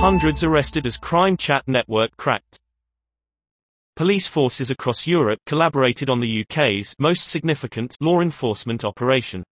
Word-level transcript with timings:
Hundreds 0.00 0.42
arrested 0.42 0.86
as 0.86 0.96
crime 0.96 1.36
chat 1.36 1.62
network 1.66 2.16
cracked. 2.16 2.58
Police 3.96 4.26
forces 4.26 4.70
across 4.70 5.06
Europe 5.06 5.40
collaborated 5.44 6.08
on 6.08 6.20
the 6.20 6.40
UK's 6.40 6.94
most 6.98 7.28
significant 7.28 7.98
law 8.00 8.22
enforcement 8.22 8.82
operation. 8.82 9.44